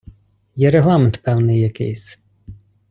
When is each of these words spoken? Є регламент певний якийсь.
Є 0.55 0.71
регламент 0.71 1.21
певний 1.23 1.59
якийсь. 1.59 2.17